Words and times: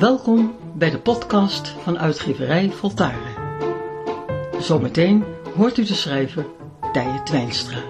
Welkom 0.00 0.54
bij 0.74 0.90
de 0.90 0.98
podcast 0.98 1.68
van 1.68 1.98
uitgeverij 1.98 2.70
Voltaren. 2.70 3.34
Zometeen 4.60 5.24
hoort 5.56 5.78
u 5.78 5.84
de 5.84 5.94
schrijver 5.94 6.46
Tije 6.92 7.22
Twijnstra. 7.24 7.80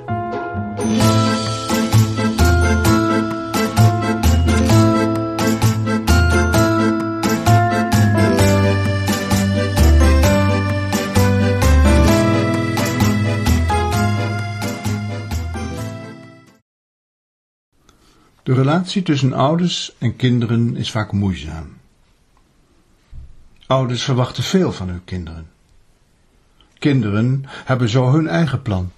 De 18.43 18.55
relatie 18.55 19.03
tussen 19.03 19.33
ouders 19.33 19.97
en 19.99 20.17
kinderen 20.17 20.77
is 20.77 20.91
vaak 20.91 21.13
moeizaam. 21.13 21.78
Ouders 23.69 24.03
verwachten 24.03 24.43
veel 24.43 24.73
van 24.73 24.89
hun 24.89 25.05
kinderen. 25.05 25.49
Kinderen 26.79 27.45
hebben 27.49 27.89
zo 27.89 28.13
hun 28.13 28.29
eigen 28.29 28.63
plan. 28.63 28.93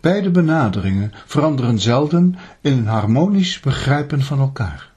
Beide 0.00 0.30
benaderingen 0.30 1.12
veranderen 1.26 1.78
zelden 1.78 2.36
in 2.60 2.72
een 2.72 2.86
harmonisch 2.86 3.60
begrijpen 3.60 4.22
van 4.22 4.38
elkaar. 4.38 4.92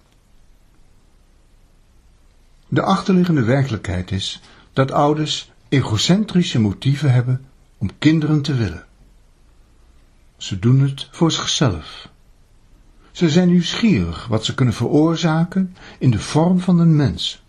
De 2.68 2.82
achterliggende 2.82 3.44
werkelijkheid 3.44 4.12
is 4.12 4.42
dat 4.74 4.92
ouders 4.92 5.52
egocentrische 5.70 6.60
motieven 6.60 7.12
hebben 7.12 7.46
om 7.78 7.90
kinderen 8.00 8.42
te 8.42 8.54
willen. 8.54 8.86
Ze 10.38 10.60
doen 10.60 10.80
het 10.80 11.08
voor 11.12 11.32
zichzelf. 11.32 12.10
Ze 13.12 13.30
zijn 13.30 13.48
nieuwsgierig 13.48 14.28
wat 14.28 14.46
ze 14.46 14.53
kunnen 14.53 14.74
veroorzaken 14.74 15.76
in 16.00 16.12
de 16.12 16.20
vorm 16.20 16.59
van 16.59 16.80
een 16.80 16.96
mens. 16.96 17.46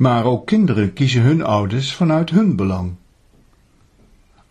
Maar 0.00 0.24
ook 0.24 0.46
kinderen 0.46 0.92
kiezen 0.92 1.22
hun 1.22 1.42
ouders 1.42 1.94
vanuit 1.94 2.30
hun 2.30 2.56
belang. 2.56 2.94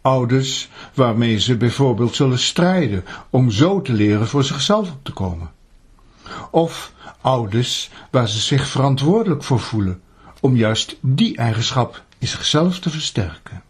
Ouders 0.02 0.70
waarmee 0.94 1.40
ze 1.40 1.58
bijvoorbeeld 1.58 2.16
zullen 2.16 2.40
strijden 2.40 3.06
om 3.30 3.52
zo 3.52 3.82
te 3.82 3.94
leren 3.94 4.28
voor 4.28 4.44
zichzelf 4.44 4.92
op 4.92 5.04
te 5.04 5.12
komen. 5.12 5.52
Of 6.52 6.94
ouders 7.22 7.90
waar 8.12 8.30
ze 8.30 8.40
zich 8.40 8.68
verantwoordelijk 8.68 9.44
voor 9.44 9.60
voelen 9.60 10.02
om 10.40 10.56
juist 10.56 10.98
die 11.02 11.38
eigenschap 11.38 12.04
in 12.18 12.28
zichzelf 12.28 12.80
te 12.80 12.90
versterken. 12.90 13.64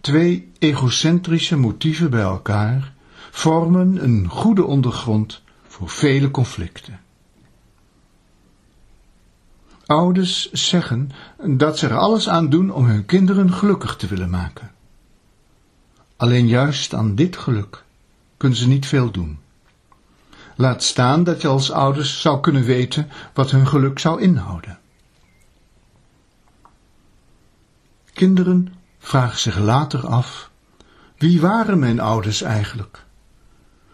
Twee 0.00 0.50
egocentrische 0.58 1.56
motieven 1.56 2.10
bij 2.10 2.22
elkaar 2.22 2.92
vormen 3.30 4.04
een 4.04 4.28
goede 4.28 4.64
ondergrond 4.64 5.42
voor 5.66 5.88
vele 5.88 6.30
conflicten. 6.30 7.00
Ouders 9.92 10.52
zeggen 10.52 11.10
dat 11.44 11.78
ze 11.78 11.88
er 11.88 11.96
alles 11.96 12.28
aan 12.28 12.48
doen 12.48 12.70
om 12.70 12.84
hun 12.84 13.06
kinderen 13.06 13.52
gelukkig 13.52 13.96
te 13.96 14.06
willen 14.06 14.30
maken. 14.30 14.70
Alleen 16.16 16.46
juist 16.48 16.94
aan 16.94 17.14
dit 17.14 17.36
geluk 17.36 17.84
kunnen 18.36 18.58
ze 18.58 18.68
niet 18.68 18.86
veel 18.86 19.10
doen. 19.10 19.38
Laat 20.56 20.82
staan 20.82 21.24
dat 21.24 21.42
je 21.42 21.48
als 21.48 21.70
ouders 21.70 22.20
zou 22.20 22.40
kunnen 22.40 22.64
weten 22.64 23.08
wat 23.34 23.50
hun 23.50 23.66
geluk 23.66 23.98
zou 23.98 24.20
inhouden. 24.20 24.78
Kinderen 28.12 28.74
vragen 28.98 29.38
zich 29.38 29.58
later 29.58 30.06
af: 30.06 30.50
wie 31.16 31.40
waren 31.40 31.78
mijn 31.78 32.00
ouders 32.00 32.42
eigenlijk? 32.42 33.04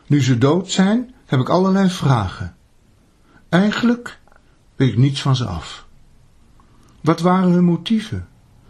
Nu 0.06 0.22
ze 0.22 0.38
dood 0.38 0.70
zijn, 0.70 1.14
heb 1.26 1.40
ik 1.40 1.48
allerlei 1.48 1.90
vragen. 1.90 2.56
Eigenlijk 3.48 4.18
weet 4.76 4.92
ik 4.92 4.98
niets 4.98 5.22
van 5.22 5.36
ze 5.36 5.44
af. 5.44 5.86
Wat 7.00 7.20
waren 7.20 7.50
hun 7.50 7.64
motieven, 7.64 8.28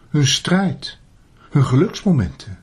hun 0.09 0.27
strijd, 0.27 0.99
hun 1.51 1.65
geluksmomenten? 1.65 2.59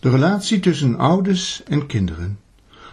De 0.00 0.10
relatie 0.10 0.60
tussen 0.60 0.98
ouders 0.98 1.62
en 1.64 1.86
kinderen 1.86 2.38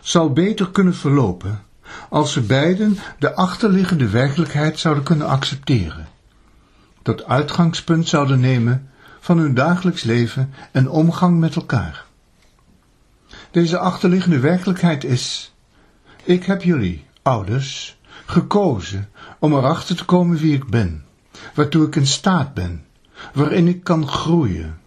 zal 0.01 0.33
beter 0.33 0.71
kunnen 0.71 0.95
verlopen 0.95 1.63
als 2.09 2.33
ze 2.33 2.41
beiden 2.41 2.97
de 3.19 3.35
achterliggende 3.35 4.09
werkelijkheid 4.09 4.79
zouden 4.79 5.03
kunnen 5.03 5.27
accepteren, 5.27 6.07
tot 7.01 7.25
uitgangspunt 7.25 8.07
zouden 8.07 8.39
nemen 8.39 8.89
van 9.19 9.37
hun 9.37 9.53
dagelijks 9.53 10.03
leven 10.03 10.53
en 10.71 10.89
omgang 10.89 11.39
met 11.39 11.55
elkaar. 11.55 12.05
Deze 13.51 13.77
achterliggende 13.77 14.39
werkelijkheid 14.39 15.03
is: 15.03 15.53
ik 16.23 16.43
heb 16.45 16.63
jullie, 16.63 17.05
ouders, 17.21 17.97
gekozen 18.25 19.09
om 19.39 19.53
erachter 19.53 19.95
te 19.95 20.05
komen 20.05 20.37
wie 20.37 20.53
ik 20.53 20.67
ben, 20.67 21.05
waartoe 21.53 21.87
ik 21.87 21.95
in 21.95 22.07
staat 22.07 22.53
ben, 22.53 22.85
waarin 23.33 23.67
ik 23.67 23.83
kan 23.83 24.07
groeien. 24.07 24.79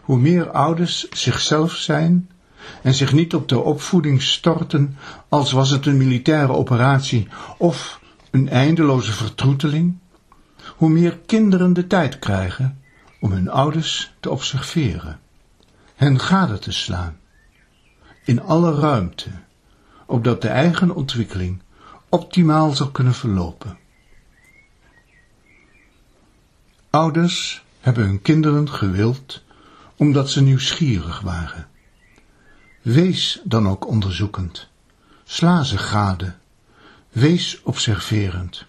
Hoe 0.00 0.18
meer 0.18 0.50
ouders 0.50 1.08
zichzelf 1.08 1.72
zijn 1.72 2.30
en 2.82 2.94
zich 2.94 3.12
niet 3.12 3.34
op 3.34 3.48
de 3.48 3.60
opvoeding 3.60 4.22
storten 4.22 4.96
als 5.28 5.52
was 5.52 5.70
het 5.70 5.86
een 5.86 5.96
militaire 5.96 6.52
operatie 6.52 7.28
of 7.58 8.00
een 8.30 8.48
eindeloze 8.48 9.12
vertroeteling, 9.12 9.98
hoe 10.76 10.88
meer 10.88 11.18
kinderen 11.26 11.72
de 11.72 11.86
tijd 11.86 12.18
krijgen 12.18 12.78
om 13.20 13.32
hun 13.32 13.50
ouders 13.50 14.14
te 14.20 14.30
observeren, 14.30 15.20
hen 15.94 16.20
gade 16.20 16.58
te 16.58 16.72
slaan, 16.72 17.16
in 18.24 18.42
alle 18.42 18.74
ruimte, 18.74 19.30
opdat 20.06 20.42
de 20.42 20.48
eigen 20.48 20.94
ontwikkeling 20.94 21.62
optimaal 22.14 22.72
zou 22.72 22.90
kunnen 22.90 23.14
verlopen. 23.14 23.78
Ouders 26.90 27.64
hebben 27.80 28.04
hun 28.04 28.22
kinderen 28.22 28.70
gewild 28.70 29.42
omdat 29.96 30.30
ze 30.30 30.42
nieuwsgierig 30.42 31.20
waren. 31.20 31.68
Wees 32.82 33.40
dan 33.44 33.68
ook 33.68 33.86
onderzoekend. 33.86 34.68
Sla 35.24 35.62
ze 35.62 35.78
gade. 35.78 36.34
Wees 37.08 37.60
observerend, 37.62 38.64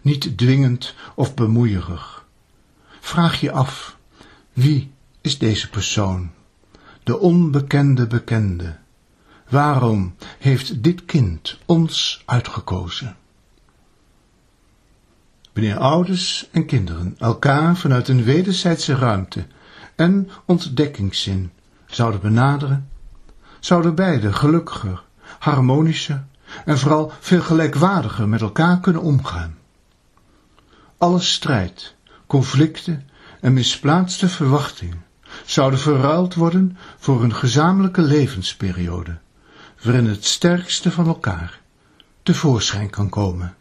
niet 0.00 0.38
dwingend 0.38 0.94
of 1.14 1.34
bemoeierig. 1.34 2.24
Vraag 3.00 3.40
je 3.40 3.52
af, 3.52 3.96
wie 4.52 4.92
is 5.20 5.38
deze 5.38 5.70
persoon? 5.70 6.30
De 7.02 7.18
onbekende 7.18 8.06
bekende. 8.06 8.76
Waarom 9.48 10.14
heeft 10.38 10.82
dit 10.82 11.04
kind 11.04 11.58
ons 11.66 12.22
uitgekozen? 12.26 13.16
Wanneer 15.52 15.78
ouders 15.78 16.48
en 16.52 16.66
kinderen 16.66 17.14
elkaar 17.18 17.76
vanuit 17.76 18.08
een 18.08 18.24
wederzijdse 18.24 18.94
ruimte 18.94 19.46
en 19.96 20.30
ontdekkingszin 20.44 21.50
zouden 21.86 22.20
benaderen, 22.20 22.88
zouden 23.60 23.94
beide 23.94 24.32
gelukkiger, 24.32 25.04
harmonischer 25.38 26.24
en 26.64 26.78
vooral 26.78 27.12
veel 27.20 27.40
gelijkwaardiger 27.40 28.28
met 28.28 28.40
elkaar 28.40 28.80
kunnen 28.80 29.02
omgaan. 29.02 29.56
Alle 30.98 31.20
strijd, 31.20 31.94
conflicten 32.26 33.08
en 33.40 33.52
misplaatste 33.52 34.28
verwachtingen 34.28 35.04
zouden 35.44 35.78
verruild 35.78 36.34
worden 36.34 36.76
voor 36.98 37.22
een 37.22 37.34
gezamenlijke 37.34 38.02
levensperiode 38.02 39.18
waarin 39.82 40.06
het 40.06 40.24
sterkste 40.24 40.90
van 40.90 41.06
elkaar 41.06 41.60
tevoorschijn 42.22 42.90
kan 42.90 43.08
komen. 43.08 43.56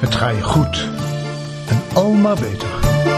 Het 0.00 0.14
ga 0.14 0.28
je 0.28 0.42
goed 0.42 0.88
en 1.68 1.82
al 1.94 2.12
maar 2.12 2.34
beter. 2.40 3.13